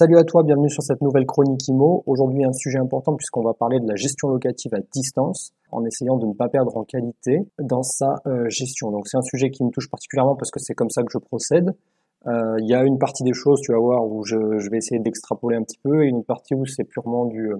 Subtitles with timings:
[0.00, 2.04] Salut à toi, bienvenue sur cette nouvelle chronique IMO.
[2.06, 6.16] Aujourd'hui un sujet important puisqu'on va parler de la gestion locative à distance en essayant
[6.16, 8.92] de ne pas perdre en qualité dans sa euh, gestion.
[8.92, 11.18] Donc c'est un sujet qui me touche particulièrement parce que c'est comme ça que je
[11.18, 11.74] procède.
[12.28, 15.00] Euh, il y a une partie des choses, tu vas voir, où je, vais essayer
[15.00, 17.50] d'extrapoler un petit peu et une partie où c'est purement du,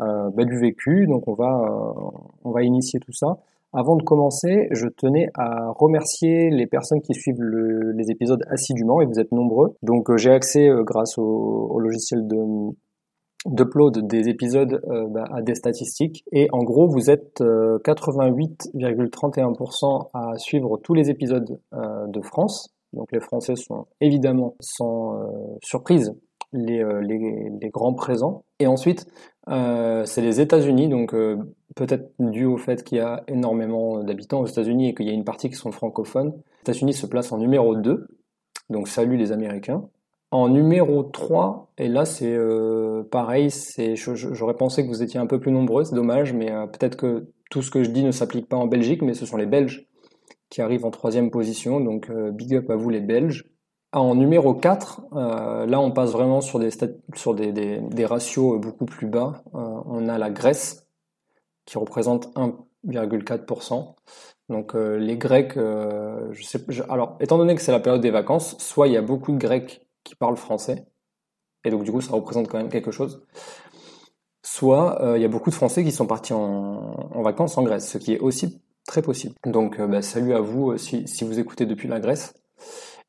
[0.00, 1.06] euh, bah, du vécu.
[1.06, 1.60] Donc on va,
[2.42, 3.36] on va initier tout ça.
[3.74, 9.06] Avant de commencer, je tenais à remercier les personnes qui suivent les épisodes assidûment, et
[9.06, 9.78] vous êtes nombreux.
[9.82, 12.36] Donc euh, j'ai accès, euh, grâce au, logiciel de
[13.44, 16.22] d'upload des épisodes euh, bah, à des statistiques.
[16.32, 22.72] Et en gros, vous êtes 88,31% à suivre tous les épisodes de France.
[22.92, 25.18] Donc les Français sont évidemment sans
[25.60, 26.14] surprise
[26.52, 28.44] les, les, grands présents.
[28.60, 29.08] Et ensuite,
[29.48, 31.12] c'est les États-Unis, donc
[31.74, 35.12] peut-être dû au fait qu'il y a énormément d'habitants aux États-Unis et qu'il y a
[35.12, 36.32] une partie qui sont francophones.
[36.32, 38.06] Les États-Unis se placent en numéro 2,
[38.70, 39.84] donc salut les Américains.
[40.30, 45.26] En numéro 3, et là c'est euh, pareil, c'est, j'aurais pensé que vous étiez un
[45.26, 48.48] peu plus nombreux, c'est dommage, mais peut-être que tout ce que je dis ne s'applique
[48.48, 49.86] pas en Belgique, mais ce sont les Belges
[50.48, 53.52] qui arrivent en troisième position, donc big up à vous les Belges.
[53.94, 59.42] En numéro 4, euh, là on passe vraiment sur des, ratios beaucoup plus bas.
[59.54, 60.86] Euh, on a la Grèce
[61.64, 63.94] qui représente 1,4%.
[64.48, 68.56] Donc euh, les Grecs, je sais, alors étant donné que c'est la période des vacances,
[68.58, 70.86] soit il y a beaucoup de Grecs qui parlent français,
[71.64, 73.24] et donc du coup ça représente quand même quelque chose,
[74.42, 77.98] soit il y a beaucoup de Français qui sont partis en, vacances en Grèce, ce
[77.98, 79.34] qui est aussi très possible.
[79.46, 82.34] Donc bah, salut à vous si, si vous écoutez depuis la Grèce.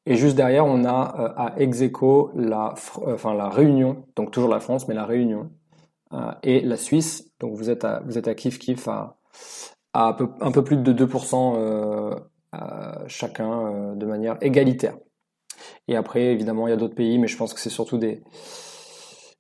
[0.06, 4.50] Et juste derrière, on a euh, à Execo la, euh, enfin, la Réunion, donc toujours
[4.50, 5.62] la France, mais la Réunion, euh,
[6.44, 7.31] et la Suisse.
[7.40, 9.18] Donc vous êtes à, vous êtes à kiff kiff à,
[9.94, 12.18] un, peu, plus de 2%
[13.07, 14.97] chacun de manière égalitaire.
[15.88, 18.23] Et après, évidemment, il y a d'autres pays, mais je pense que c'est surtout des,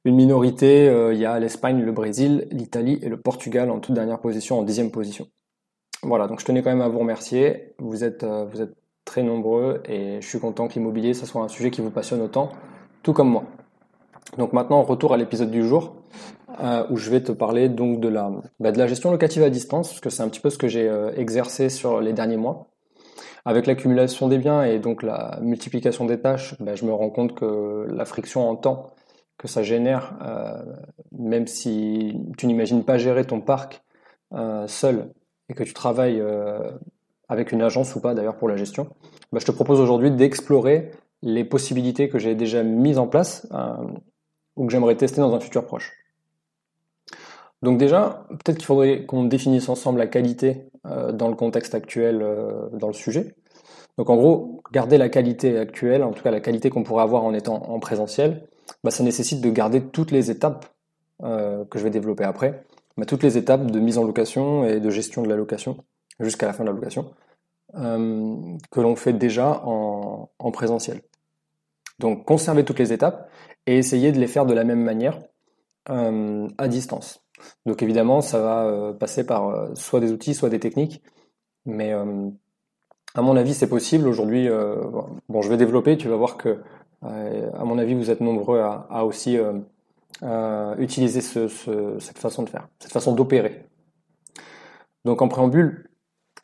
[0.05, 0.85] une minorité.
[1.11, 4.63] il y a l'Espagne, le Brésil, l'Italie et le Portugal en toute dernière position, en
[4.63, 5.27] dixième position.
[6.01, 7.73] Voilà, donc je tenais quand même à vous remercier.
[7.79, 8.75] Vous êtes, vous êtes
[9.05, 12.21] très nombreux et je suis content que l'immobilier, ça soit un sujet qui vous passionne
[12.21, 12.51] autant,
[13.03, 13.45] tout comme moi.
[14.37, 15.95] Donc maintenant, retour à l'épisode du jour,
[16.59, 19.49] euh, où je vais te parler donc de la, bah, de la gestion locative à
[19.49, 22.37] distance, parce que c'est un petit peu ce que j'ai euh, exercé sur les derniers
[22.37, 22.67] mois.
[23.45, 27.33] Avec l'accumulation des biens et donc la multiplication des tâches, bah, je me rends compte
[27.33, 28.91] que la friction en temps
[29.37, 30.61] que ça génère, euh,
[31.11, 33.83] même si tu n'imagines pas gérer ton parc
[34.65, 35.11] seul
[35.49, 36.23] et que tu travailles
[37.29, 38.87] avec une agence ou pas d'ailleurs pour la gestion,
[39.31, 40.91] bah, je te propose aujourd'hui d'explorer
[41.21, 43.47] les possibilités que j'ai déjà mises en place
[44.55, 45.93] ou que j'aimerais tester dans un futur proche.
[47.61, 52.21] Donc déjà, peut-être qu'il faudrait qu'on définisse ensemble la qualité euh, dans le contexte actuel,
[52.21, 53.35] euh, dans le sujet.
[53.97, 57.23] Donc en gros, garder la qualité actuelle, en tout cas la qualité qu'on pourrait avoir
[57.23, 58.47] en étant en présentiel,
[58.83, 60.65] bah, ça nécessite de garder toutes les étapes
[61.21, 62.65] que je vais développer après,
[62.97, 65.77] bah, toutes les étapes de mise en location et de gestion de la location
[66.19, 67.13] jusqu'à la fin de la location,
[67.75, 71.01] euh, que l'on fait déjà en, présentiel.
[71.99, 73.29] Donc conserver toutes les étapes
[73.65, 75.19] et essayer de les faire de la même manière
[75.89, 77.21] euh, à distance.
[77.65, 81.01] Donc évidemment, ça va euh, passer par soit des outils, soit des techniques,
[81.65, 84.07] mais à mon avis, c'est possible.
[84.07, 84.49] Aujourd'hui,
[85.29, 85.97] bon, je vais développer.
[85.97, 86.59] Tu vas voir que,
[87.01, 89.37] à mon avis, vous êtes nombreux à, aussi
[90.77, 93.65] utiliser cette façon de faire, cette façon d'opérer.
[95.05, 95.89] Donc en préambule,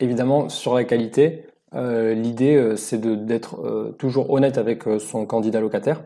[0.00, 5.60] évidemment, sur la qualité, euh, l'idée, euh, c'est d'être euh, toujours honnête avec son candidat
[5.60, 6.02] locataire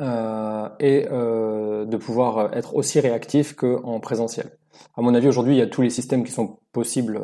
[0.00, 4.50] et de pouvoir être aussi réactif qu'en présentiel.
[4.96, 7.20] À mon avis, aujourd'hui, il y a tous les systèmes qui sont possibles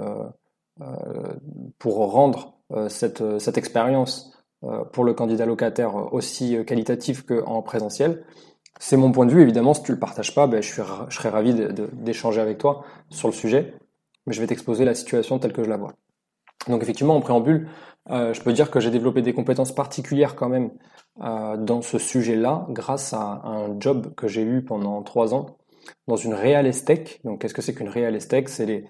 [1.78, 2.54] pour rendre
[2.88, 4.32] cette, cette expérience
[4.92, 8.24] pour le candidat locataire aussi qualitative qu'en présentiel.
[8.78, 11.30] C'est mon point de vue, évidemment, si tu le partages pas, ben, je, je serais
[11.30, 11.52] ravi
[11.94, 13.74] d'échanger avec toi sur le sujet
[14.28, 15.94] mais je vais t'exposer la situation telle que je la vois.
[16.68, 17.68] Donc effectivement, en préambule,
[18.10, 20.70] euh, je peux dire que j'ai développé des compétences particulières quand même
[21.22, 25.58] euh, dans ce sujet-là grâce à un job que j'ai eu pendant trois ans
[26.06, 27.18] dans une real estate.
[27.24, 28.84] Donc qu'est-ce que c'est qu'une real estate C'est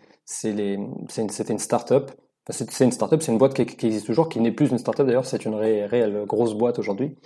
[0.44, 2.10] une, start-up.
[2.50, 5.06] C'est, une start-up, c'est une boîte qui, qui, existe toujours, qui n'est plus une start-up
[5.06, 7.16] d'ailleurs, c'est une réelle grosse boîte aujourd'hui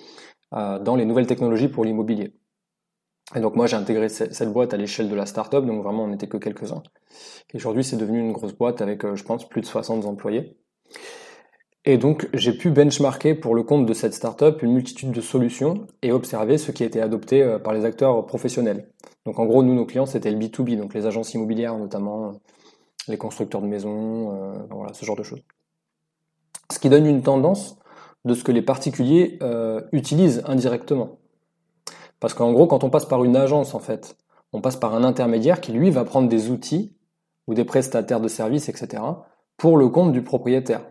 [0.55, 2.35] euh, dans les nouvelles technologies pour l'immobilier.
[3.35, 6.09] Et donc moi j'ai intégré cette boîte à l'échelle de la startup, donc vraiment on
[6.09, 6.83] n'était que quelques-uns.
[7.53, 10.57] Et aujourd'hui c'est devenu une grosse boîte avec je pense plus de 60 employés.
[11.85, 15.89] Et donc, j'ai pu benchmarker pour le compte de cette startup une multitude de solutions
[16.03, 18.89] et observer ce qui a été adopté euh, par les acteurs professionnels.
[19.27, 22.33] Donc, en gros, nous, nos clients, c'était le B2B, donc les agences immobilières, notamment euh,
[23.09, 25.43] les constructeurs de maisons, euh, voilà, ce genre de choses.
[26.71, 27.77] Ce qui donne une tendance
[28.25, 29.39] de ce que les particuliers
[29.91, 31.19] utilisent indirectement.
[32.23, 34.17] Parce qu'en gros, quand on passe par une agence, en fait,
[34.53, 36.97] on passe par un intermédiaire qui, lui, va prendre des outils
[37.49, 39.03] ou des prestataires de services, etc.,
[39.57, 40.83] pour le compte du propriétaire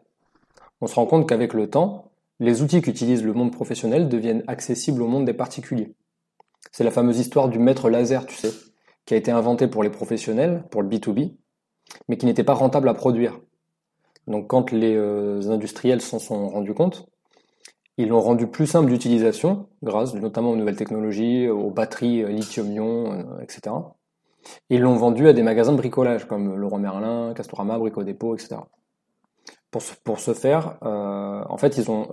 [0.81, 5.01] on se rend compte qu'avec le temps, les outils qu'utilise le monde professionnel deviennent accessibles
[5.03, 5.95] au monde des particuliers.
[6.71, 8.51] C'est la fameuse histoire du maître laser, tu sais,
[9.05, 11.35] qui a été inventé pour les professionnels, pour le B2B,
[12.09, 13.39] mais qui n'était pas rentable à produire.
[14.27, 17.07] Donc quand les euh, industriels s'en sont rendus compte,
[18.01, 23.13] ils l'ont rendu plus simple d'utilisation, grâce notamment aux nouvelles technologies, aux batteries euh, lithium-ion,
[23.13, 23.75] euh, etc.
[24.69, 28.57] ils l'ont vendu à des magasins de bricolage comme Leroy Merlin, Castorama, Brico Dépôt, etc.
[29.69, 32.09] Pour ce, pour faire, euh, en fait, ils ont,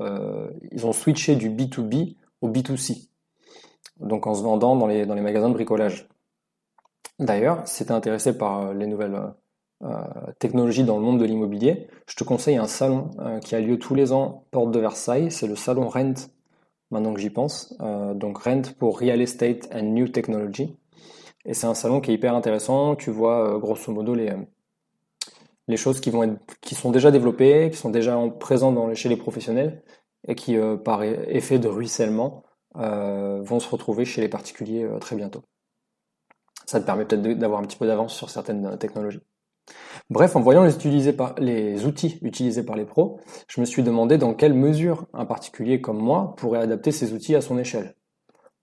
[0.71, 3.09] ils ont switché du B2B au B2C.
[3.99, 6.09] Donc en se vendant dans les, dans les magasins de bricolage.
[7.19, 9.21] D'ailleurs, si tu es intéressé par les nouvelles
[10.39, 13.11] technologies dans le monde de l'immobilier, je te conseille un salon
[13.43, 15.31] qui a lieu tous les ans, porte de Versailles.
[15.31, 16.15] C'est le salon Rent,
[16.91, 17.77] maintenant que j'y pense.
[18.15, 20.77] donc Rent pour Real Estate and New Technology.
[21.45, 22.97] Et c'est un salon qui est hyper intéressant.
[22.97, 24.35] Tu vois, grosso modo, les,
[25.69, 29.83] les choses qui vont qui sont déjà développées, qui sont déjà présentes chez les professionnels
[30.27, 32.43] et qui, euh, par effet de ruissellement,
[32.77, 35.43] euh, vont se retrouver chez les particuliers euh, très bientôt.
[36.67, 39.23] Ça te permet peut-être d'avoir un petit peu d'avance sur certaines technologies.
[40.11, 44.55] Bref, en voyant les, outils utilisés par les pros, je me suis demandé dans quelle
[44.55, 47.95] mesure un particulier comme moi pourrait adapter ces outils à son échelle.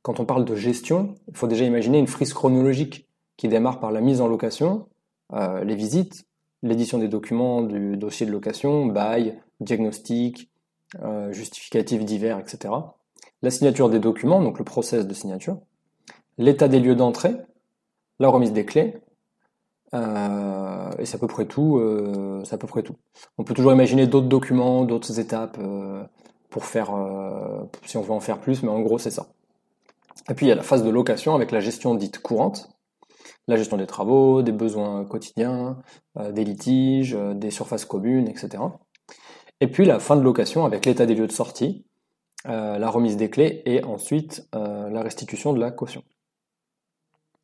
[0.01, 3.07] Quand on parle de gestion, il faut déjà imaginer une frise chronologique
[3.37, 4.87] qui démarre par la mise en location,
[5.33, 6.25] les visites,
[6.63, 10.49] l'édition des documents du dossier de location, bail, diagnostic,
[11.01, 12.73] euh, justificatifs divers, etc.
[13.41, 15.59] La signature des documents, donc le process de signature,
[16.37, 17.35] l'état des lieux d'entrée,
[18.19, 18.97] la remise des clés,
[19.93, 21.77] euh, et c'est à peu près tout.
[21.77, 22.95] Euh, c'est à peu près tout.
[23.37, 25.59] On peut toujours imaginer d'autres documents, d'autres étapes
[26.49, 26.91] pour faire,
[27.85, 29.27] si on veut en faire plus, mais en gros c'est ça.
[30.29, 32.69] Et puis il y a la phase de location avec la gestion dite courante,
[33.47, 35.77] la gestion des travaux, des besoins quotidiens,
[36.17, 38.63] euh, des litiges, euh, des surfaces communes, etc.
[39.61, 41.85] Et puis la fin de location avec l'état des lieux de sortie,
[42.47, 46.03] euh, la remise des clés et ensuite la restitution de la caution.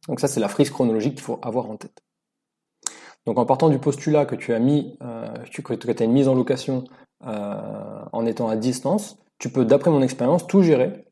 [0.07, 2.01] Donc ça c'est la frise chronologique qu'il faut avoir en tête.
[3.25, 6.35] Donc en partant du postulat que tu as mis, que tu as une mise en
[6.35, 6.85] location
[7.21, 11.05] en étant à distance, tu peux, d'après mon expérience, tout gérer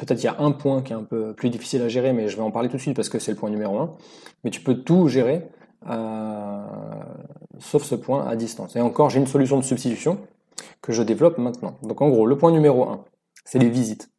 [0.00, 2.28] peut-être il y a un point qui est un peu plus difficile à gérer, mais
[2.28, 3.96] je vais en parler tout de suite parce que c'est le point numéro un.
[4.44, 5.48] Mais tu peux tout gérer,
[5.88, 6.62] euh,
[7.58, 8.76] sauf ce point à distance.
[8.76, 10.18] Et encore, j'ai une solution de substitution
[10.80, 11.78] que je développe maintenant.
[11.82, 13.04] Donc en gros, le point numéro un,
[13.44, 14.10] c'est les visites.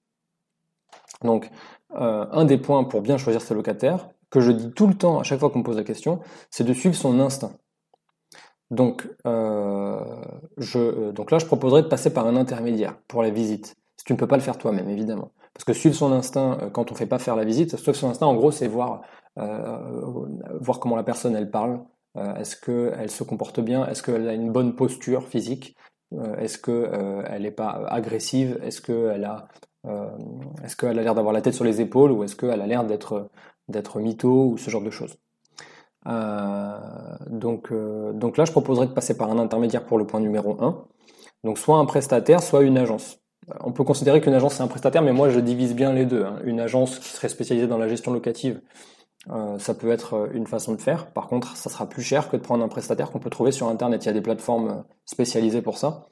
[1.24, 1.50] Donc
[1.96, 5.20] euh, un des points pour bien choisir ses locataires, que je dis tout le temps
[5.20, 6.20] à chaque fois qu'on me pose la question,
[6.50, 7.54] c'est de suivre son instinct.
[8.72, 10.04] Donc, euh,
[10.58, 13.76] je, donc là, je proposerais de passer par un intermédiaire pour la visite.
[13.98, 15.32] Si tu ne peux pas le faire toi-même, évidemment.
[15.54, 17.96] Parce que suivre son instinct euh, quand on ne fait pas faire la visite, suivre
[17.96, 19.02] son instinct, en gros, c'est voir,
[19.38, 20.26] euh,
[20.80, 21.82] comment la personne elle parle.
[22.18, 23.86] Euh, est-ce qu'elle se comporte bien?
[23.86, 25.76] Est-ce qu'elle a une bonne posture physique?
[26.40, 28.60] Est-ce qu'elle n'est pas agressive?
[28.64, 29.48] Est-ce qu'elle a,
[30.62, 32.12] est-ce qu'elle a l'air d'avoir la tête sur les épaules?
[32.12, 33.30] Ou est-ce qu'elle a l'air d'être
[33.72, 35.18] d'être mytho ou ce genre de choses
[37.30, 40.84] donc, donc là, je proposerais de passer par un intermédiaire pour le point numéro 1.
[41.44, 43.22] Donc soit un prestataire, soit une agence
[43.60, 46.24] on peut considérer qu'une agence c'est un prestataire, mais moi je divise bien les deux.
[46.24, 46.40] Hein.
[46.44, 48.62] Une agence qui serait spécialisée dans la gestion locative,
[49.30, 51.12] euh, ça peut être euh, une façon de faire.
[51.12, 53.68] Par contre, ça sera plus cher que de prendre un prestataire qu'on peut trouver sur
[53.68, 54.04] Internet.
[54.04, 56.08] Il y a des plateformes euh, spécialisées pour ça.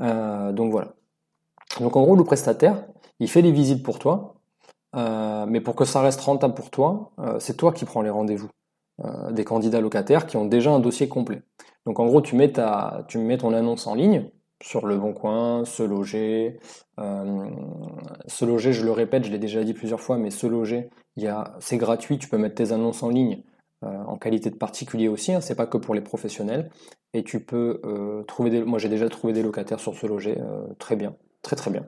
[0.00, 0.94] donc voilà.
[1.80, 2.84] Donc en gros, le prestataire,
[3.18, 4.31] il fait les visites pour toi,
[4.94, 8.50] mais pour que ça reste rentable pour toi, c'est toi qui prends les rendez-vous
[9.30, 11.42] des candidats locataires qui ont déjà un dossier complet.
[11.86, 14.30] Donc en gros, tu mets, ta, tu mets ton annonce en ligne,
[14.62, 16.58] sur le bon coin, se loger.
[16.98, 17.50] Euh,
[18.26, 20.88] se loger, je le répète, je l'ai déjà dit plusieurs fois, mais se loger,
[21.58, 23.42] c'est gratuit, tu peux mettre tes annonces en ligne
[23.84, 26.70] euh, en qualité de particulier aussi, hein, c'est pas que pour les professionnels.
[27.14, 28.62] Et tu peux euh, trouver des.
[28.62, 30.38] Moi j'ai déjà trouvé des locataires sur se loger,
[30.78, 31.84] très bien, très très bien.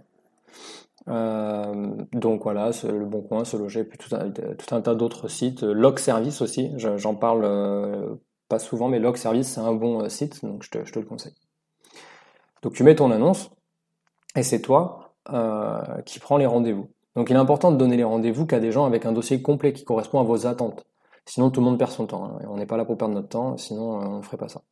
[1.06, 5.62] Donc voilà, le bon coin, se loger, puis tout un, tout un tas d'autres sites.
[5.62, 8.18] Log Service aussi, j'en parle
[8.49, 11.04] pas souvent, mais Log Service c'est un bon site, donc je te, je te le
[11.04, 11.34] conseille.
[12.64, 13.50] Donc tu mets ton annonce
[14.34, 16.90] et c'est toi euh, qui prends les rendez-vous.
[17.14, 19.75] Donc il est important de donner les rendez-vous qu'à des gens avec un dossier complet
[19.75, 20.87] qui correspond à vos attentes.
[21.26, 22.25] Sinon tout le monde perd son temps.
[22.25, 22.38] Hein.
[22.49, 24.62] on n'est pas là pour perdre notre temps, sinon euh, on ne ferait pas ça.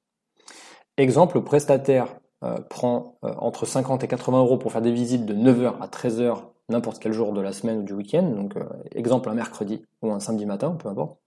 [0.96, 5.26] Exemple, le prestataire euh, prend euh, entre 50 et 80 euros pour faire des visites
[5.26, 8.22] de 9h à 13h n'importe quel jour de la semaine ou du week-end.
[8.22, 8.54] Donc
[8.92, 11.18] exemple un mercredi ou un samedi matin, peu importe.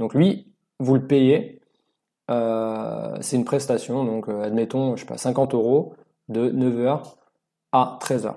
[0.00, 1.60] Donc lui, vous le payez.
[2.28, 5.94] c'est une prestation, donc admettons, je sais pas, 50 euros
[6.28, 7.02] de 9h
[7.70, 8.34] à 13h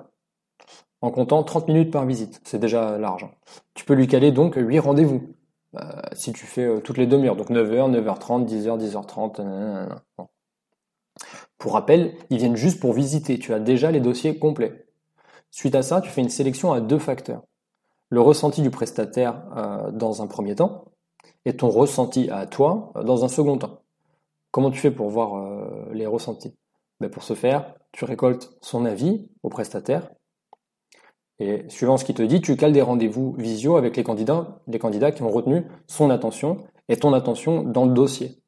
[1.05, 2.41] en comptant 30 minutes par visite.
[2.43, 3.27] C'est déjà large.
[3.75, 5.35] Tu peux lui caler donc 8 rendez-vous.
[5.75, 5.81] Euh,
[6.13, 9.89] si tu fais euh, toutes les demi-heures, donc 9h, 9h30, 10h, 10h30.
[11.57, 13.39] Pour rappel, ils viennent juste pour visiter.
[13.39, 14.85] Tu as déjà les dossiers complets.
[15.51, 17.43] Suite à ça, tu fais une sélection à deux facteurs.
[18.09, 20.85] Le ressenti du prestataire euh, dans un premier temps
[21.45, 23.81] et ton ressenti à toi dans un second temps.
[24.51, 26.55] Comment tu fais pour voir les ressentis?
[26.99, 30.09] Ben Pour ce faire, tu récoltes son avis au prestataire
[31.39, 34.79] et suivant ce qu'il te dit, tu cales des rendez-vous visio avec les candidats, les
[34.79, 36.57] candidats qui ont retenu son attention
[36.87, 38.41] et ton attention dans le dossier.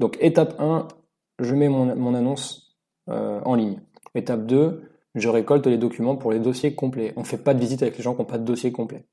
[0.00, 0.88] Donc étape 1,
[1.38, 2.76] je mets mon, annonce
[3.08, 3.80] euh, en ligne.
[4.14, 4.82] Étape 2,
[5.14, 7.12] je récolte les documents pour les dossiers complets.
[7.16, 9.04] On ne fait pas de visite avec les gens qui n'ont pas de dossier complet.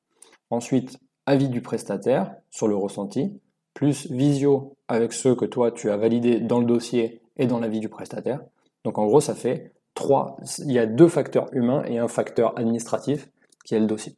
[0.49, 3.39] Ensuite, avis du prestataire sur le ressenti,
[3.73, 7.79] plus visio avec ceux que toi tu as validés dans le dossier et dans l'avis
[7.79, 8.41] du prestataire.
[8.83, 12.57] Donc en gros, ça fait trois, il y a deux facteurs humains et un facteur
[12.57, 13.29] administratif
[13.65, 14.15] qui est le dossier.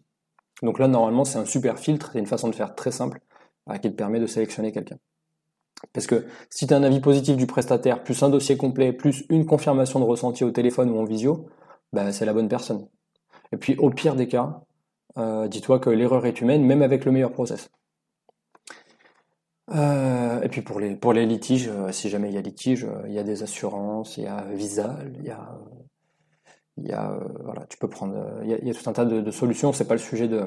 [0.61, 3.19] Donc là, normalement, c'est un super filtre, c'est une façon de faire très simple
[3.69, 4.97] euh, qui te permet de sélectionner quelqu'un.
[5.91, 9.25] Parce que si tu as un avis positif du prestataire, plus un dossier complet, plus
[9.29, 11.47] une confirmation de ressenti au téléphone ou en visio,
[11.91, 12.87] bah, c'est la bonne personne.
[13.51, 14.61] Et puis au pire des cas,
[15.17, 17.69] euh, dis-toi que l'erreur est humaine, même avec le meilleur process.
[19.73, 22.85] Euh, et puis pour les pour les litiges, euh, si jamais il y a litige,
[23.07, 25.57] il y a des assurances, il y a Visa, il y a
[26.77, 29.71] y a voilà, tu peux prendre il y a tout un tas de, de solutions.
[29.73, 30.45] C'est pas le sujet de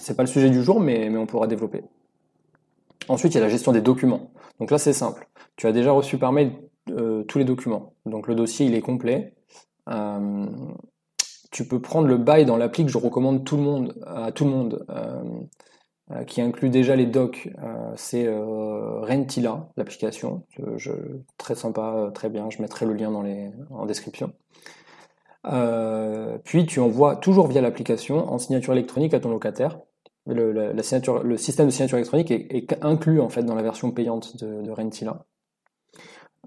[0.00, 1.84] c'est pas le sujet du jour, mais mais on pourra développer.
[3.08, 4.30] Ensuite, il y a la gestion des documents.
[4.60, 5.28] Donc là, c'est simple.
[5.56, 6.52] Tu as déjà reçu par mail
[6.86, 7.92] tous les documents.
[8.06, 9.34] Donc le dossier, il est complet.
[11.50, 14.44] tu peux prendre le bail dans l'appli que je recommande tout le monde, à tout
[14.44, 14.86] le monde.
[16.10, 20.42] Euh, qui inclut déjà les docs, euh, c'est euh, Rentila, l'application.
[21.36, 22.48] Très sympa, très bien.
[22.48, 24.32] Je mettrai le lien dans les, en description.
[26.44, 29.78] puis tu envoies toujours via l'application en signature électronique à ton locataire.
[30.28, 30.82] Le,
[31.38, 35.24] système de signature électronique est, inclus en fait dans la version payante de, Rentila.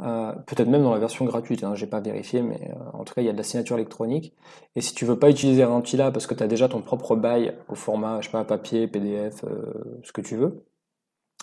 [0.01, 3.13] Euh, peut-être même dans la version gratuite, hein, j'ai pas vérifié, mais euh, en tout
[3.13, 4.33] cas il y a de la signature électronique.
[4.75, 7.55] Et si tu veux pas utiliser Rentila parce que tu as déjà ton propre bail
[7.69, 10.63] au format, je sais pas, papier, PDF, euh, ce que tu veux,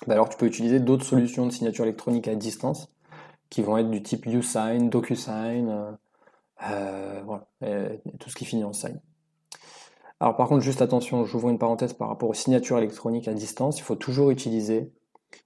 [0.07, 2.89] bah alors tu peux utiliser d'autres solutions de signature électronique à distance
[3.51, 5.97] qui vont être du type USign, DocuSign,
[6.61, 7.49] voilà,
[8.21, 9.01] tout ce qui finit en sign.
[10.21, 13.79] Alors par contre, juste attention, j'ouvre une parenthèse par rapport aux signatures électroniques à distance,
[13.79, 14.93] il faut toujours utiliser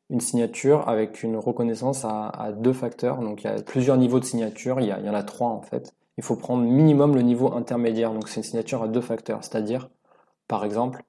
[0.09, 3.19] une signature avec une reconnaissance à, deux facteurs.
[3.19, 5.95] Donc il y a plusieurs niveaux de signature, il y, en a trois en fait.
[6.19, 9.89] Il faut prendre minimum le niveau intermédiaire, donc c'est une signature à deux facteurs, c'est-à-dire
[10.49, 11.03] par exemple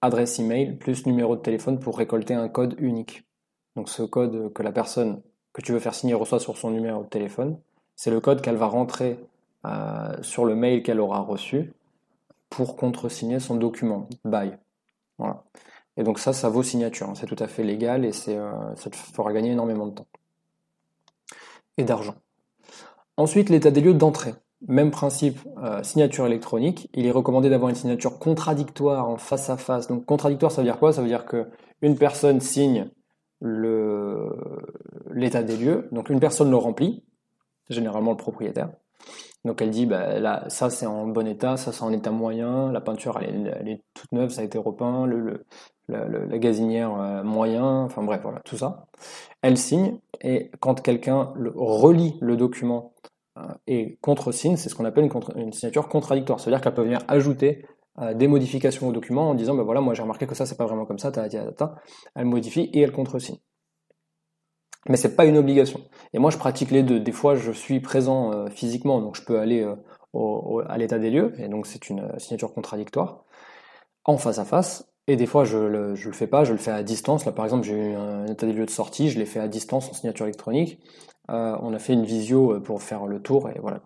[0.00, 3.24] adresse email plus numéro de téléphone pour récolter un code unique.
[3.76, 7.02] Donc ce code que la personne que tu veux faire signer reçoit sur son numéro
[7.02, 7.58] de téléphone,
[7.94, 9.20] c'est le code qu'elle va rentrer
[9.64, 11.72] euh, sur le mail qu'elle aura reçu
[12.52, 14.52] pour contresigner son document, by.
[15.18, 15.44] Voilà.
[15.96, 17.08] Et donc ça, ça vaut signature.
[17.08, 17.14] Hein.
[17.14, 20.06] C'est tout à fait légal et euh, ça te fera gagner énormément de temps
[21.78, 22.14] et d'argent.
[23.16, 24.34] Ensuite, l'état des lieux d'entrée.
[24.68, 26.90] Même principe, euh, signature électronique.
[26.92, 29.88] Il est recommandé d'avoir une signature contradictoire en face à face.
[29.88, 30.92] Donc contradictoire, ça veut dire quoi?
[30.92, 31.48] Ça veut dire que
[31.80, 32.90] une personne signe
[33.40, 34.30] le,
[35.10, 35.88] l'état des lieux.
[35.90, 37.02] Donc une personne le remplit,
[37.70, 38.70] généralement le propriétaire.
[39.44, 42.70] Donc elle dit, bah, là, ça c'est en bon état, ça c'est en état moyen,
[42.70, 45.44] la peinture elle est, toute neuve, ça a été repeint, le, le,
[45.88, 48.86] la, gazinière euh, moyen, enfin bref, voilà, tout ça.
[49.42, 52.94] Elle signe, et quand quelqu'un relit le document
[53.38, 56.38] euh, et contre-signe, c'est ce qu'on appelle une, signature contradictoire.
[56.38, 57.66] C'est-à-dire qu'elle peut venir ajouter
[58.00, 60.56] euh, des modifications au document en disant, ben voilà, moi j'ai remarqué que ça c'est
[60.56, 61.26] pas vraiment comme ça, ta,
[62.14, 63.38] elle modifie et elle contre-signe.
[64.88, 65.80] Mais c'est pas une obligation.
[66.12, 67.00] Et moi je pratique les deux.
[67.00, 69.66] Des fois je suis présent physiquement, donc je peux aller
[70.68, 73.24] à l'état des lieux, et donc c'est une signature contradictoire
[74.04, 76.70] en face à face, et des fois, je le, le fais pas, je le fais
[76.70, 77.24] à distance.
[77.24, 79.48] Là, par exemple, j'ai eu un état des lieux de sortie, je l'ai fait à
[79.48, 80.78] distance en signature électronique.
[81.30, 83.80] Euh, on a fait une visio euh, pour faire le tour et voilà.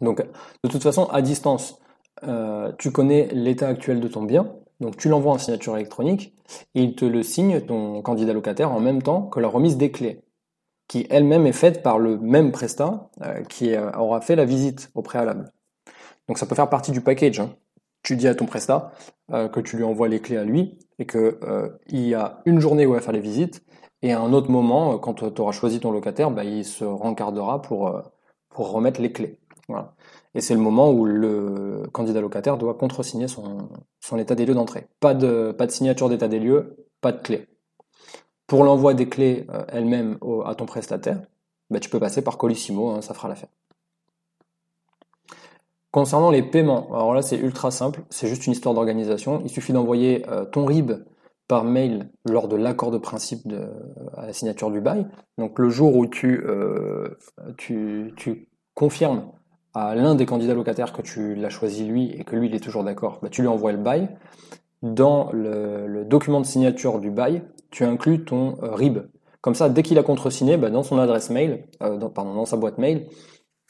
[0.00, 0.24] Donc,
[0.62, 1.80] de toute façon, à distance,
[2.22, 6.34] euh, tu connais l'état actuel de ton bien, donc tu l'envoies en signature électronique
[6.74, 9.90] et il te le signe, ton candidat locataire, en même temps que la remise des
[9.90, 10.22] clés,
[10.86, 13.10] qui elle-même est faite par le même prestat
[13.48, 15.52] qui aura fait la visite au préalable.
[16.28, 17.40] Donc ça peut faire partie du package.
[17.40, 17.50] Hein.
[18.02, 18.92] tu dis à ton prestat
[19.30, 21.38] que tu lui envoies les clés à lui et que
[21.88, 23.62] il y a une journée où il va faire les visites
[24.02, 27.62] et à un autre moment, quand tu auras choisi ton locataire, bah, il se rencardera
[27.62, 28.02] pour,
[28.48, 29.38] pour remettre les clés.
[30.38, 34.54] Et c'est le moment où le candidat locataire doit contresigner son, son état des lieux
[34.54, 34.86] d'entrée.
[35.00, 37.48] Pas de, signature d'état des lieux, pas de clé.
[38.46, 41.22] Pour l'envoi des clés euh, elles-mêmes à ton prestataire,
[41.70, 43.48] bah, tu peux passer par Colissimo, hein, ça fera l'affaire.
[45.90, 49.40] Concernant les paiements, alors là c'est ultra simple, c'est juste une histoire d'organisation.
[49.42, 50.92] Il suffit d'envoyer euh, ton RIB
[51.48, 53.40] par mail lors de l'accord de principe
[54.16, 55.08] à la signature du bail.
[55.36, 57.08] Donc le jour où tu, euh,
[58.74, 59.32] confirmes
[59.78, 62.60] à l'un des candidats locataires que tu l'as choisi lui et que lui il est
[62.60, 64.08] toujours d'accord, bah, tu lui envoies le bail.
[64.82, 68.98] Dans le, document de signature du bail, tu inclus ton euh, RIB.
[69.40, 72.46] Comme ça, dès qu'il a contresigné, bah, dans son adresse mail, euh, dans, pardon, dans
[72.46, 73.08] sa boîte mail,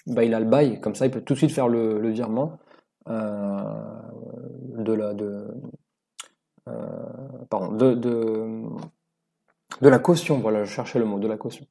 [0.07, 0.81] bah, il a le bail.
[0.81, 2.59] Comme ça, il peut tout de suite faire le, virement
[3.09, 3.63] euh,
[4.77, 5.15] de la
[9.81, 10.39] la caution.
[10.41, 11.67] Voilà, je cherchais le mot de la caution.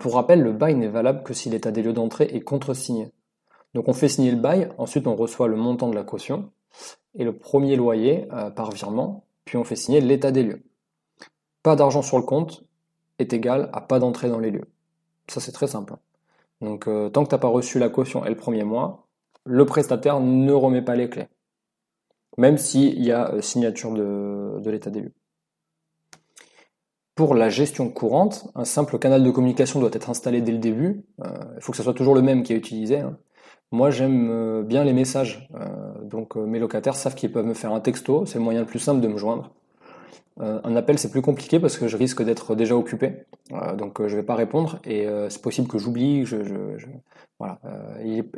[0.00, 3.12] pour rappel, le bail n'est valable que si l'état des lieux d'entrée est contresigné.
[3.74, 6.50] Donc on fait signer le bail, ensuite on reçoit le montant de la caution
[7.14, 10.62] et le premier loyer euh, par virement, puis on fait signer l'état des lieux.
[11.62, 12.64] Pas d'argent sur le compte
[13.18, 14.68] est égal à pas d'entrée dans les lieux.
[15.28, 15.94] Ça c'est très simple.
[16.60, 19.06] Donc euh, tant que tu n'as pas reçu la caution et le premier mois,
[19.44, 21.28] le prestataire ne remet pas les clés.
[22.38, 25.14] Même s'il y a euh, signature de, l'état des lieux.
[27.14, 31.04] Pour la gestion courante, un simple canal de communication doit être installé dès le début.
[31.18, 33.00] il faut que ce soit toujours le même qui est utilisé.
[33.00, 33.18] Hein.
[33.72, 35.48] Moi, j'aime euh, bien les messages.
[35.54, 38.26] Euh, donc, euh, mes locataires savent qu'ils peuvent me faire un texto.
[38.26, 39.50] C'est le moyen le plus simple de me joindre.
[40.38, 43.26] un appel, c'est plus compliqué parce que je risque d'être déjà occupé.
[43.78, 46.24] donc, je vais pas répondre et c'est possible que j'oublie.
[47.38, 47.60] Voilà.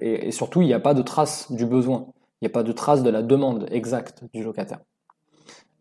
[0.00, 2.06] Et, surtout, il n'y a pas de trace du besoin.
[2.40, 4.80] Il n'y a pas de trace de la demande exacte du locataire.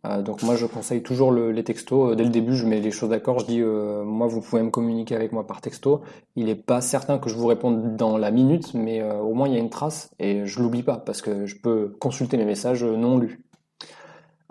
[0.06, 2.12] Euh, donc moi je conseille toujours les textos.
[2.12, 3.40] Euh, dès le début je mets les choses d'accord.
[3.40, 6.02] Je dis euh, moi vous pouvez me communiquer avec moi par texto.
[6.36, 9.54] Il n'est pas certain que je vous réponde dans la minute, mais au moins il
[9.54, 12.84] y a une trace et je l'oublie pas parce que je peux consulter mes messages
[12.84, 13.42] non lus.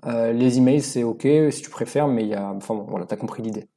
[0.06, 3.16] les emails c'est ok si tu préfères, mais il y a, enfin bon, voilà, t'as
[3.16, 3.68] compris l'idée.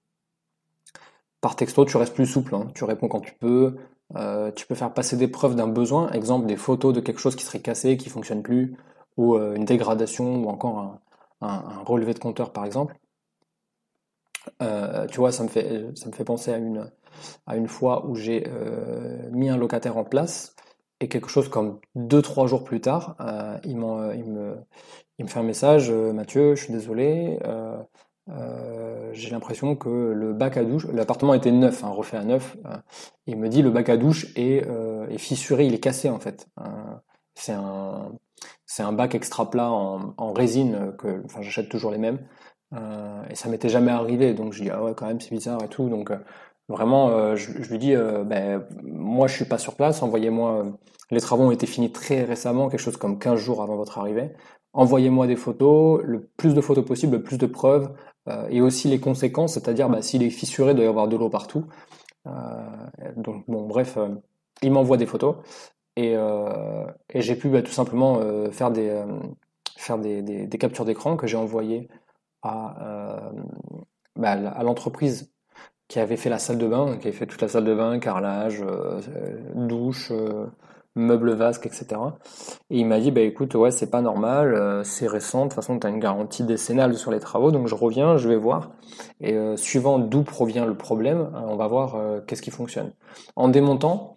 [1.41, 2.67] Par texto tu restes plus souple, hein.
[2.73, 3.75] tu réponds quand tu peux.
[4.55, 7.43] tu peux faire passer des preuves d'un besoin, exemple des photos de quelque chose qui
[7.43, 8.75] serait cassé, qui fonctionne plus,
[9.17, 10.99] ou une dégradation, ou encore un,
[11.41, 12.95] un, relevé de compteur par exemple.
[14.61, 16.91] Euh, tu vois, ça me fait, ça me fait penser à une,
[17.47, 20.55] à une fois où j'ai euh, mis un locataire en place
[20.99, 24.55] et quelque chose comme 2-3 jours plus tard, euh, il, il, me,
[25.17, 27.39] il me fait un message Mathieu, je suis désolé,
[29.11, 32.55] j'ai l'impression que le bac à douche, l'appartement était neuf, hein, refait à neuf,
[33.25, 34.65] il me dit le bac à douche est,
[35.09, 36.47] est fissuré, il est cassé en fait.
[37.35, 38.11] C'est un,
[38.65, 42.19] c'est un bac extra plat en, résine que, enfin, j'achète toujours les mêmes.
[42.73, 45.63] Euh, et ça m'était jamais arrivé, donc je dis ah ouais quand même c'est bizarre
[45.63, 45.89] et tout.
[45.89, 46.17] Donc euh,
[46.67, 50.65] vraiment, euh, je, lui dis ben moi je suis pas sur place, envoyez-moi.
[51.11, 54.31] les travaux ont été finis très récemment, quelque chose comme 15 jours avant votre arrivée.
[54.73, 57.93] Envoyez-moi des photos, le plus de photos possible, le plus de preuves,
[58.49, 61.29] et aussi les conséquences, c'est-à-dire bah, s'il est fissuré, il doit y avoir de l'eau
[61.29, 61.65] partout.
[63.15, 63.97] donc bon, bref,
[64.61, 65.37] il m'envoie des photos.
[65.95, 71.15] Et, euh, et j'ai pu bah, tout simplement euh, faire, des, euh, des, captures d'écran
[71.15, 71.87] que j'ai envoyées
[72.43, 73.31] à,
[74.15, 75.31] bah, à l'entreprise
[75.87, 77.99] qui avait fait la salle de bain, qui avait fait toute la salle de bain,
[77.99, 78.63] carrelage,
[79.55, 80.11] douche,
[80.95, 82.01] meubles vasques, etc.
[82.69, 85.79] Et il m'a dit, bah écoute, ouais, c'est pas normal, c'est récent, de toute façon,
[85.79, 88.71] tu as une garantie décennale sur les travaux, donc je reviens, je vais voir.
[89.21, 92.91] Et suivant d'où provient le problème, on va voir qu'est-ce qui fonctionne.
[93.35, 94.15] En démontant,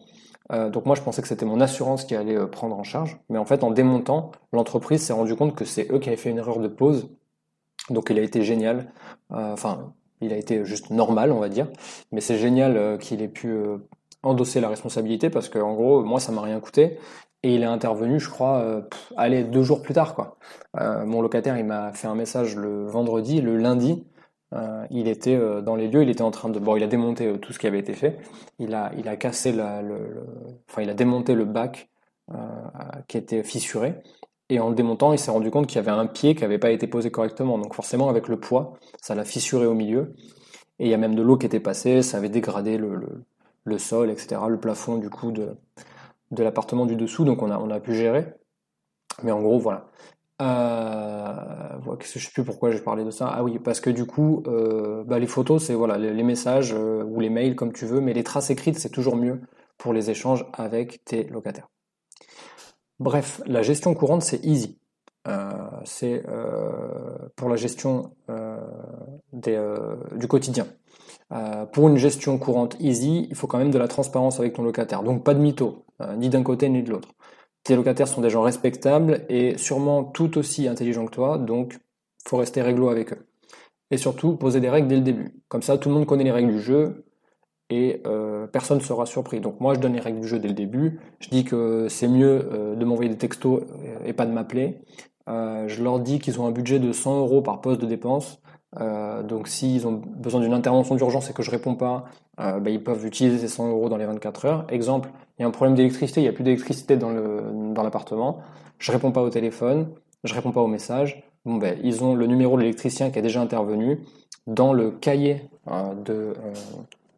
[0.53, 3.19] euh, donc moi je pensais que c'était mon assurance qui allait euh, prendre en charge,
[3.29, 6.31] mais en fait en démontant, l'entreprise s'est rendu compte que c'est eux qui avaient fait
[6.31, 7.11] une erreur de pause.
[7.91, 8.91] Donc il a été génial,
[9.33, 11.69] euh, enfin il a été juste normal on va dire,
[12.13, 13.57] mais c'est génial qu'il ait pu
[14.23, 16.99] endosser la responsabilité parce que en gros moi ça m'a rien coûté.
[17.45, 18.83] Et il est intervenu je crois
[19.17, 20.39] allez deux jours plus tard quoi.
[20.75, 24.05] mon locataire il m'a fait un message le vendredi, le lundi
[24.55, 26.87] euh, il était euh, dans les lieux, il était en train de, bon, il a
[26.87, 28.19] démonté euh, tout ce qui avait été fait.
[28.59, 30.25] Il a, il a cassé le,
[30.69, 31.89] enfin, il a démonté le bac
[33.09, 33.95] qui était fissuré.
[34.51, 36.59] Et en le démontant, il s'est rendu compte qu'il y avait un pied qui n'avait
[36.59, 37.59] pas été posé correctement.
[37.59, 40.15] Donc forcément, avec le poids, ça l'a fissuré au milieu.
[40.79, 44.11] Et il y a même de l'eau qui était passée, ça avait dégradé le, sol,
[44.11, 45.57] etc., le plafond du coup de,
[46.33, 47.25] de l'appartement du dessous.
[47.25, 48.27] Donc on a, on a pu gérer.
[49.23, 49.89] Mais en gros, voilà.
[50.41, 51.35] Euh,
[52.01, 53.29] je sais plus pourquoi j'ai parlé de ça.
[53.29, 57.03] Ah oui, parce que du coup, euh, bah, les photos, c'est voilà, les, messages euh,
[57.03, 59.41] ou les mails comme tu veux, mais les traces écrites, c'est toujours mieux
[59.79, 61.69] pour les échanges avec tes locataires.
[63.01, 64.79] Bref, la gestion courante, c'est easy.
[65.85, 66.25] c'est
[67.37, 68.11] pour la gestion
[69.33, 70.67] du quotidien.
[71.73, 75.05] pour une gestion courante easy, il faut quand même de la transparence avec ton locataire.
[75.05, 75.85] Donc pas de mytho,
[76.17, 77.11] ni d'un côté ni de l'autre.
[77.69, 81.77] Tes locataires sont des gens respectables et sûrement tout aussi intelligents que toi, donc
[82.27, 83.27] faut rester réglo avec eux.
[83.91, 85.35] Et surtout, poser des règles dès le début.
[85.49, 87.05] Comme ça, tout le monde connaît les règles du jeu
[87.69, 89.41] et euh, personne ne sera surpris.
[89.41, 90.99] Donc moi, je donne les règles du jeu dès le début.
[91.21, 93.61] Je dis que c'est mieux euh, de m'envoyer des textos
[94.07, 94.79] et pas de m'appeler.
[95.29, 98.41] Euh, je leur dis qu'ils ont un budget de 100 euros par poste de dépense.
[98.77, 102.05] Donc s'ils ont besoin d'une intervention d'urgence et que je réponds pas,
[102.37, 104.67] bah, ils peuvent utiliser ces 100 euros dans les 24 heures.
[104.69, 108.33] Exemple, il y a un problème d'électricité, il n'y a plus d'électricité dans l'appartement.
[108.33, 108.43] Dans
[108.79, 109.89] je réponds pas au téléphone,
[110.25, 111.23] je réponds pas aux messages.
[111.45, 114.01] Bon, ben, ils ont le numéro de l'électricien qui a déjà intervenu
[114.47, 116.13] dans le cahier hein, de.
[116.13, 116.35] Euh,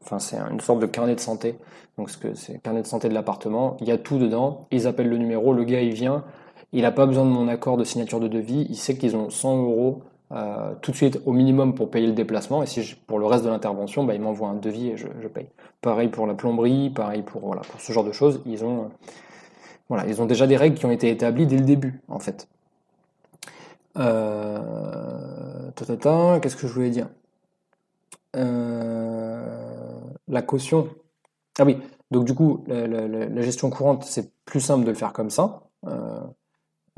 [0.02, 1.56] enfin, c'est une sorte de carnet de santé.
[1.98, 3.76] Donc, c'est carnet de santé de l'appartement.
[3.80, 4.66] Il y a tout dedans.
[4.70, 5.52] Ils appellent le numéro.
[5.52, 6.24] Le gars, il vient.
[6.72, 8.66] Il n'a pas besoin de mon accord de signature de devis.
[8.70, 12.12] Il sait qu'ils ont 100 euros euh, tout de suite au minimum pour payer le
[12.12, 12.62] déplacement.
[12.62, 15.28] Et si pour le reste de l'intervention, bah, il m'envoie un devis et je, je,
[15.28, 15.48] paye.
[15.80, 18.40] Pareil pour la plomberie, pareil pour voilà pour ce genre de choses.
[18.46, 18.90] Ils ont
[19.88, 22.46] voilà, ils ont déjà des règles qui ont été établies dès le début en fait.
[23.98, 27.08] Euh, Qu'est-ce que je voulais dire?
[28.36, 30.88] Euh, La caution.
[31.58, 31.78] Ah oui,
[32.10, 35.62] donc du coup, la, gestion courante, c'est plus simple de le faire comme ça.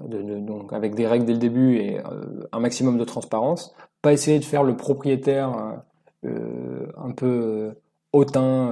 [0.01, 3.75] Euh, donc avec des règles dès le début et euh, un maximum de transparence.
[4.01, 5.83] Pas essayer de faire le propriétaire
[6.25, 7.75] euh, un peu
[8.13, 8.71] hautain,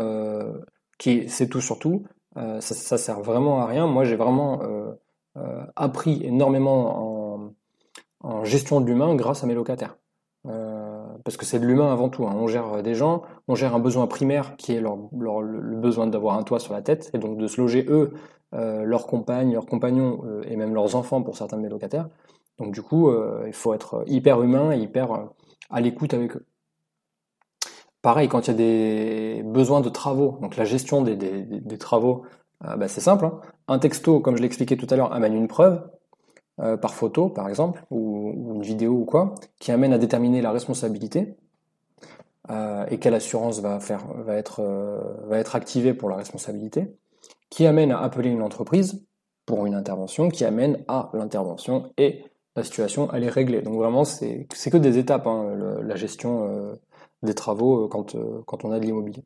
[0.99, 2.05] qui c'est tout sur tout.
[2.35, 3.87] Ça, ça, sert vraiment à rien.
[3.87, 4.61] Moi, j'ai vraiment
[5.77, 7.53] appris énormément en,
[8.21, 9.97] en gestion de l'humain grâce à mes locataires.
[11.25, 12.27] Parce que c'est de l'humain avant tout.
[12.27, 12.35] Hein.
[12.37, 16.37] On gère des gens, on gère un besoin primaire qui est leur, le besoin d'avoir
[16.39, 18.13] un toit sur la tête et donc de se loger eux
[18.53, 22.09] euh, leurs compagnes, leurs compagnons euh, et même leurs enfants pour certains de mes locataires.
[22.59, 25.29] Donc du coup, euh, il faut être hyper humain et hyper
[25.71, 26.45] à l'écoute avec eux.
[28.03, 32.23] Pareil, quand il y a des besoins de travaux, donc la gestion des travaux,
[32.61, 33.27] bah, c'est simple.
[33.27, 33.41] Hein.
[33.69, 35.83] Un texto, comme je l'expliquais tout à l'heure, amène une preuve,
[36.81, 41.37] par photo par exemple, ou, une vidéo ou quoi, qui amène à déterminer la responsabilité
[42.91, 46.89] et quelle assurance va, faire, va, être, activée pour la responsabilité
[47.51, 49.05] qui amène à appeler une entreprise
[49.45, 52.25] pour une intervention, qui amène à l'intervention et
[52.57, 53.63] la situation elle est réglée.
[53.63, 56.75] Donc vraiment c'est que des étapes hein, la gestion euh,
[57.23, 59.25] des travaux euh, quand, euh, quand on a de l'immobilier.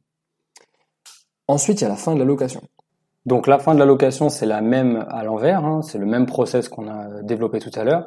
[1.49, 2.63] Ensuite il y a la fin de la location.
[3.27, 6.27] Donc la fin de la location c'est la même à l'envers, hein, c'est le même
[6.27, 8.07] process qu'on a développé tout à l'heure.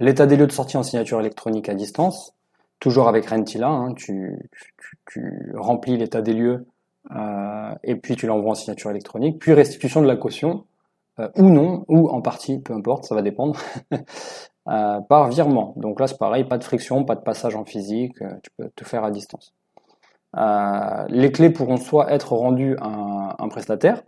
[0.00, 2.34] L'état des lieux de sortie en signature électronique à distance,
[2.80, 4.50] toujours avec Rentila, hein, tu,
[5.54, 6.66] remplis l'état des lieux
[7.14, 10.64] euh, et puis tu l'envoies en signature électronique, puis restitution de la caution,
[11.20, 13.58] euh, ou non, ou en partie, peu importe, ça va dépendre,
[14.68, 15.74] euh, par virement.
[15.76, 18.84] Donc là c'est pareil, pas de friction, pas de passage en physique, tu peux te
[18.84, 19.54] faire à distance.
[21.08, 24.02] les clés pourront soit être rendues à un, prestataire,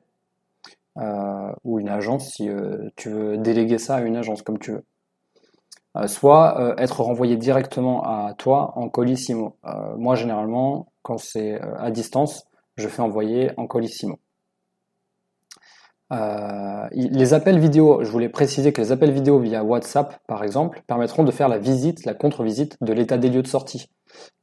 [1.65, 2.49] ou une agence si
[2.97, 6.09] tu veux déléguer ça à une agence comme tu veux.
[6.09, 9.57] soit être renvoyé directement à toi en colissimo.
[9.97, 14.19] moi généralement, quand c'est à distance, je fais envoyer en colissimo.
[16.13, 20.83] Euh, les appels vidéo, je voulais préciser que les appels vidéo via WhatsApp, par exemple,
[20.87, 23.91] permettront de faire la visite, la contre-visite de l'état des lieux de sortie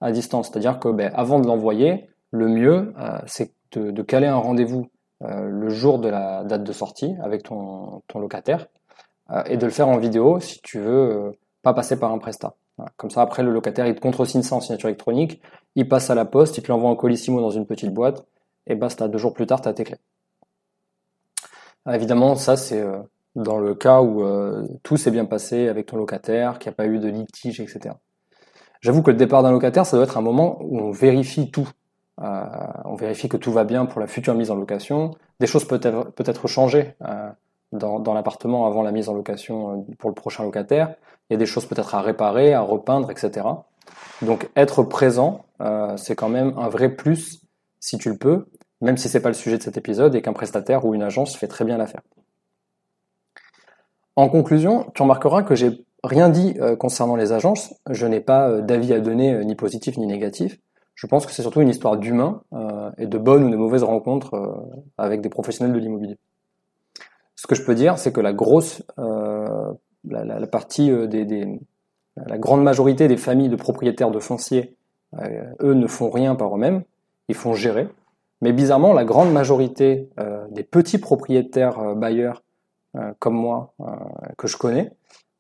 [0.02, 0.50] à distance.
[0.50, 4.88] C'est-à-dire que ben, avant de l'envoyer, le mieux, euh, c'est de, caler un rendez-vous euh,
[5.24, 8.68] le jour de la date de sortie avec ton, ton locataire
[9.46, 12.56] et de le faire en vidéo si tu veux pas passer par un prestat.
[12.98, 15.42] Comme ça, après, le locataire, il te contresigne ça en signature électronique,
[15.76, 18.26] il passe à la poste, il te l'envoie en colissimo dans une petite boîte,
[18.66, 20.00] et basta, deux jours plus tard, tu as tes clés.
[21.92, 23.00] évidemment, ça, c'est euh,
[23.36, 26.76] dans le cas où euh, tout s'est bien passé avec ton locataire, qu'il n'y a
[26.76, 27.96] pas eu de litige, etc.
[28.82, 31.70] J'avoue que le départ d'un locataire, ça doit être un moment où on vérifie tout.
[32.22, 32.44] Euh,
[32.86, 35.12] on vérifie que tout va bien pour la future mise en location.
[35.40, 36.96] Des choses peuvent peut être changées
[37.72, 40.96] dans, dans l'appartement avant la mise en location pour le prochain locataire.
[41.30, 43.48] Il y a des choses peut-être à réparer, à repeindre, etc.
[44.22, 47.42] Donc être présent, euh, c'est quand même un vrai plus
[47.80, 48.46] si tu le peux,
[48.82, 51.36] même si c'est pas le sujet de cet épisode et qu'un prestataire ou une agence
[51.36, 52.02] fait très bien l'affaire.
[54.16, 57.74] En conclusion, tu remarqueras que j'ai rien dit euh, concernant les agences.
[57.90, 60.60] Je n'ai pas euh, d'avis à donner, ni positif ni négatif.
[60.96, 62.44] Je pense que c'est surtout une histoire d'humain
[62.98, 64.64] et de bonnes ou de mauvaises rencontres
[64.98, 66.18] avec des professionnels de l'immobilier.
[67.36, 68.84] Ce que je peux dire, c'est que la grosse
[70.10, 71.60] la, partie euh, des,
[72.16, 74.76] la grande majorité des familles de propriétaires de fonciers,
[75.20, 76.84] euh, eux ne font rien par eux-mêmes,
[77.30, 77.88] ils font gérer.
[78.42, 82.44] Mais bizarrement, la grande majorité euh, des petits propriétaires bailleurs
[83.18, 83.74] comme moi,
[84.38, 84.92] que je connais,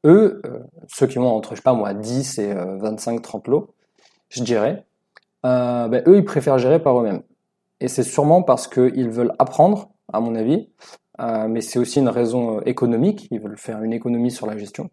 [0.05, 0.41] eux,
[0.87, 3.75] ceux qui ont entre, je sais pas moi, 10 et 25, 30 lots,
[4.29, 4.87] je dirais,
[5.43, 7.21] ben, eux, ils préfèrent gérer par eux-mêmes.
[7.79, 10.69] Et c'est sûrement parce qu'ils veulent apprendre, à mon avis,
[11.19, 14.89] mais c'est aussi une raison économique, ils veulent faire une économie sur la gestion.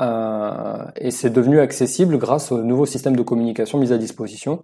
[0.00, 4.62] Euh, et c'est devenu accessible grâce aux nouveaux systèmes de communication mis à disposition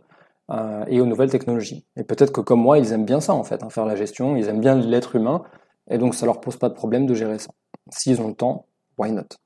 [0.50, 1.86] euh, et aux nouvelles technologies.
[1.96, 4.36] Et peut-être que comme moi, ils aiment bien ça en fait, hein, faire la gestion,
[4.36, 5.42] ils aiment bien l'être humain,
[5.90, 7.50] et donc ça leur pose pas de problème de gérer ça.
[7.90, 8.66] S'ils ont le temps,
[8.98, 9.41] why not?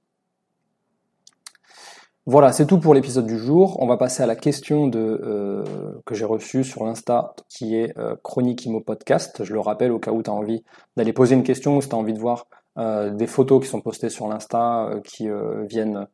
[2.27, 3.81] Voilà, c'est tout pour l'épisode du jour.
[3.81, 5.65] On va passer à la question euh,
[6.05, 9.45] que j'ai reçue sur l'Insta qui est Chronique Imo Podcast.
[9.45, 10.65] Je le rappelle au cas où tu as envie
[10.97, 12.47] d'aller poser une question ou si tu as envie de voir
[12.79, 16.07] euh, des photos qui sont postées sur l'Insta euh, qui euh, viennent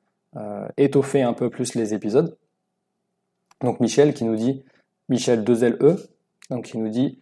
[0.78, 2.38] étoffer un peu plus les épisodes.
[3.60, 4.64] Donc Michel qui nous dit,
[5.10, 6.06] Michel 2LE,
[6.48, 7.18] donc qui nous dit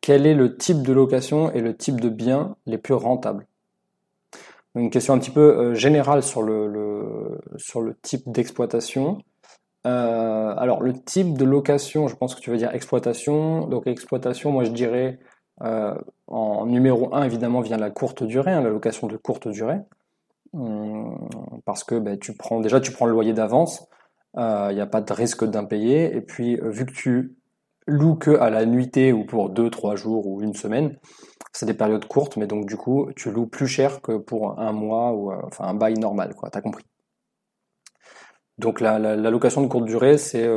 [0.00, 3.46] quel est le type de location et le type de bien les plus rentables?
[4.78, 9.18] Une question un petit peu générale sur le, sur le type d'exploitation.
[9.84, 13.66] alors le type de location, je pense que tu veux dire exploitation.
[13.66, 15.18] Donc exploitation, moi je dirais
[15.62, 15.94] euh,
[16.26, 19.80] en numéro 1, évidemment, vient la courte durée, hein, la location de courte durée.
[20.52, 21.28] Hum,
[21.64, 23.86] parce que ben, tu prends, déjà, tu prends le loyer d'avance,
[24.34, 26.14] il euh, n'y a pas de risque d'impayé.
[26.16, 27.36] Et puis, euh, vu que tu
[27.86, 30.96] loues que à la nuitée ou pour 2, 3 jours ou une semaine,
[31.52, 34.72] c'est des périodes courtes, mais donc du coup, tu loues plus cher que pour un
[34.72, 36.50] mois ou enfin un bail normal, quoi.
[36.50, 36.84] T'as compris.
[38.58, 40.48] Donc la, location de courte durée, c'est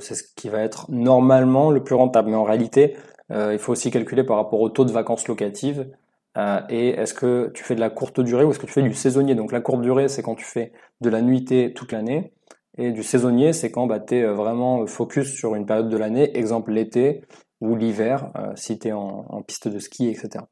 [0.00, 2.30] c'est ce qui va être normalement le plus rentable.
[2.30, 2.96] Mais en réalité,
[3.30, 5.90] euh, il faut aussi calculer par rapport au taux de vacances locatives.
[6.36, 8.82] Euh, et est-ce que tu fais de la courte durée ou est-ce que tu fais
[8.82, 9.34] du saisonnier?
[9.34, 12.32] Donc la courte durée, c'est quand tu fais de la nuitée toute l'année.
[12.76, 15.96] Et du saisonnier, c'est quand bah, tu es euh, vraiment focus sur une période de
[15.96, 17.22] l'année, exemple l'été
[17.60, 20.44] ou l'hiver, si tu es en, piste de ski, etc.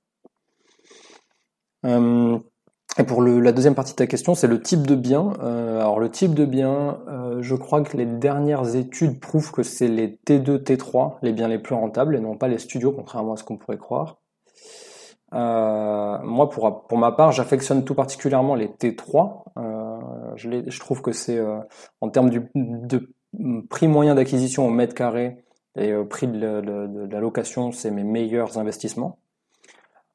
[2.99, 5.33] Et pour le, la deuxième partie de ta question, c'est le type de bien.
[5.43, 9.63] Euh, alors le type de bien, euh, je crois que les dernières études prouvent que
[9.63, 13.33] c'est les T2, T3, les biens les plus rentables, et non pas les studios, contrairement
[13.33, 14.19] à ce qu'on pourrait croire.
[15.33, 19.45] Euh, moi, pour, ma part, j'affectionne tout particulièrement les T3.
[19.57, 19.99] Euh,
[20.37, 21.61] je, trouve que c'est, euh,
[22.03, 23.15] en termes de
[23.71, 25.43] prix moyen d'acquisition au mètre carré
[25.77, 29.19] et au prix de, la location, c'est mes meilleurs investissements.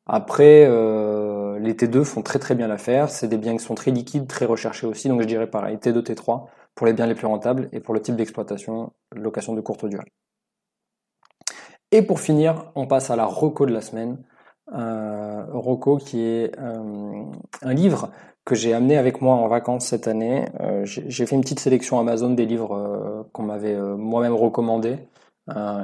[0.05, 3.09] Après, euh, les T2 font très très bien l'affaire.
[3.09, 5.09] C'est des biens qui sont très liquides, très recherchés aussi.
[5.09, 8.01] Donc je dirais pareil, T2, T3 pour les biens les plus rentables et pour le
[8.01, 10.05] type d'exploitation, location de courte durée.
[11.91, 14.17] Et pour finir, on passe à la ROCO de la semaine.
[14.73, 17.23] Euh, ROCO qui est euh,
[17.61, 18.11] un livre
[18.43, 20.45] que j'ai amené avec moi en vacances cette année.
[20.59, 24.97] Euh, j'ai fait une petite sélection Amazon des livres qu'on m'avait moi-même recommandé.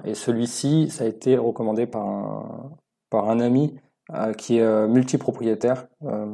[0.05, 2.71] Et celui-ci, ça a été recommandé par un,
[3.09, 3.75] par un ami
[4.11, 6.25] euh, qui est euh, multipropriétaire, euh,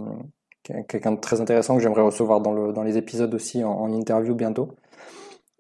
[0.64, 4.34] quelqu'un de très intéressant que j'aimerais recevoir dans, le, dans les épisodes aussi en, interview
[4.34, 4.70] bientôt.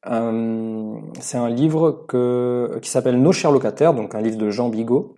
[0.03, 5.17] c'est un livre que, qui s'appelle Nos chers locataires, donc un livre de Jean Bigot.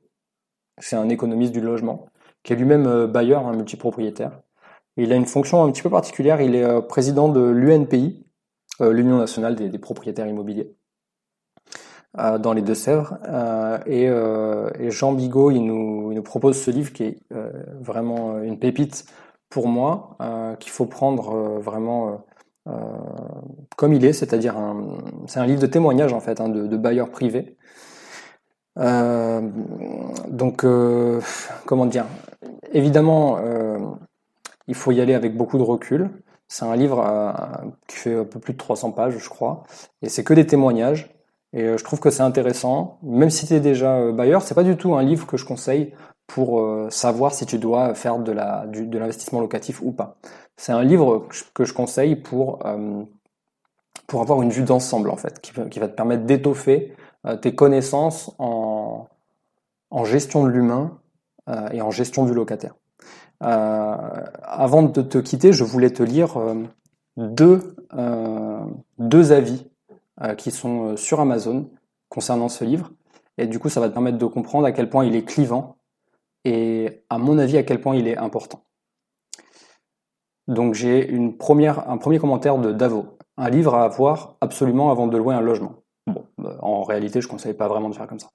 [0.79, 2.07] C'est un économiste du logement,
[2.43, 4.41] qui est lui-même bailleur, un multipropriétaire.
[4.97, 8.25] Il a une fonction un petit peu particulière, il est président de l'UNPI,
[8.79, 10.75] l'Union nationale des, propriétaires immobiliers.
[12.19, 13.17] Euh, dans les Deux-Sèvres.
[13.25, 17.17] Euh, et, euh, et, Jean Bigot, il nous, propose ce livre qui est
[17.79, 19.05] vraiment une pépite
[19.49, 20.17] pour moi,
[20.59, 22.23] qu'il faut prendre vraiment
[23.75, 24.55] comme il est, c'est-à-dire
[25.25, 27.57] c'est un livre de témoignage en fait, hein, de, de bailleurs privés.
[28.75, 30.65] Donc,
[31.65, 32.05] comment dire?
[32.71, 33.39] Évidemment,
[34.67, 36.11] il faut y aller avec beaucoup de recul.
[36.47, 37.03] C'est un livre
[37.87, 39.63] qui fait un peu plus de 300 pages, je crois,
[40.01, 41.09] et c'est que des témoignages.
[41.53, 44.55] Et euh, je trouve que c'est intéressant, même si tu es déjà euh, bailleur, c'est
[44.55, 45.93] pas du tout un livre que je conseille
[46.27, 50.17] pour euh, savoir si tu dois faire de la de l'investissement locatif ou pas.
[50.55, 52.63] C'est un livre que je conseille pour
[54.07, 56.93] pour avoir une vue d'ensemble en fait, qui, va te permettre d'étoffer
[57.41, 59.07] tes connaissances en
[59.89, 60.99] en gestion de l'humain
[61.71, 62.75] et en gestion du locataire.
[63.39, 66.37] avant de te quitter, je voulais te lire
[67.17, 67.75] deux
[68.99, 69.70] deux avis
[70.35, 71.69] qui sont euh, sur Amazon
[72.09, 72.91] concernant ce livre.
[73.37, 75.77] Et du coup, ça va te permettre de comprendre à quel point il est clivant
[76.45, 78.63] et à mon avis à quel point il est important.
[80.47, 83.17] Donc j'ai un premier commentaire de Davo.
[83.37, 85.75] Un livre à avoir absolument avant de louer un logement.
[86.07, 88.29] Bon, bah, en réalité, je ne conseille pas vraiment de faire comme ça.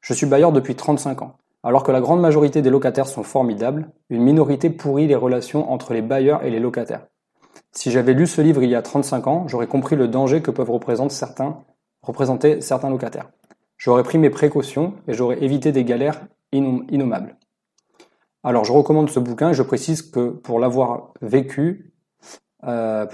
[0.00, 1.36] Je suis bailleur depuis 35 ans.
[1.62, 5.92] Alors que la grande majorité des locataires sont formidables, une minorité pourrit les relations entre
[5.92, 7.06] les bailleurs et les locataires.
[7.72, 10.50] Si j'avais lu ce livre il y a 35 ans, j'aurais compris le danger que
[10.50, 13.30] peuvent représenter certains, locataires.
[13.76, 17.36] J'aurais pris mes précautions et j'aurais évité des galères innommables.
[18.42, 21.92] Alors je recommande ce bouquin et je précise que pour l'avoir vécu,
[22.64, 23.06] euh,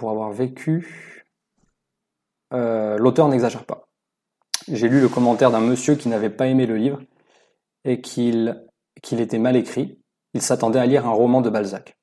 [2.52, 3.88] euh, l'auteur n'exagère pas.
[4.68, 7.02] J'ai lu le commentaire d'un monsieur qui n'avait pas aimé le livre
[7.84, 8.56] et qu'il
[9.12, 10.00] était mal écrit.
[10.32, 11.98] Il s'attendait à lire un roman de Balzac.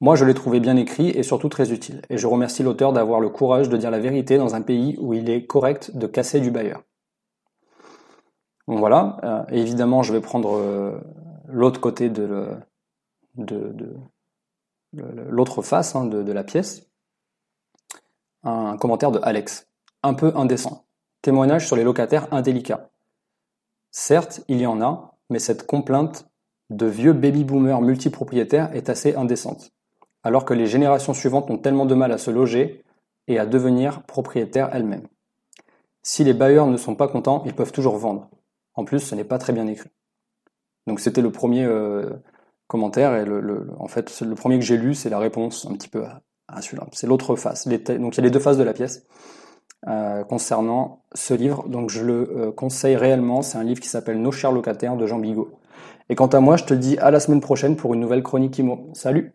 [0.00, 2.02] Moi, je l'ai trouvé bien écrit et surtout très utile.
[2.10, 5.14] Et je remercie l'auteur d'avoir le courage de dire la vérité dans un pays où
[5.14, 6.82] il est correct de casser du bailleur.
[8.66, 9.16] Voilà.
[9.24, 11.00] Euh, évidemment, je vais prendre euh,
[11.48, 12.50] l'autre côté de,
[14.92, 16.86] l'autre face hein, de, la pièce.
[18.42, 19.66] Un commentaire de Alex.
[20.02, 20.84] Un peu indécent.
[21.22, 22.90] Témoignage sur les locataires indélicats.
[23.92, 26.28] Certes, il y en a, mais cette complainte
[26.68, 29.72] de vieux baby-boomers multipropriétaires est assez indécente
[30.26, 32.82] alors que les générations suivantes ont tellement de mal à se loger
[33.28, 35.06] et à devenir propriétaires elles-mêmes.
[36.02, 38.28] Si les bailleurs ne sont pas contents, ils peuvent toujours vendre.
[38.74, 39.88] En plus, ce n'est pas très bien écrit.
[40.88, 42.10] Donc c'était le premier euh,
[42.66, 45.88] commentaire et le, en fait le premier que j'ai lu, c'est la réponse un petit
[45.88, 46.02] peu
[46.48, 46.88] à, celui-là.
[46.90, 47.68] C'est l'autre face.
[47.68, 49.06] donc il y a les deux faces de la pièce
[49.86, 51.68] euh, concernant ce livre.
[51.68, 53.42] Donc je le euh, conseille réellement.
[53.42, 55.60] C'est un livre qui s'appelle Nos chers locataires de Jean Bigot.
[56.08, 58.58] Et quant à moi, je te dis à la semaine prochaine pour une nouvelle chronique
[58.58, 58.90] IMO.
[58.92, 59.32] Salut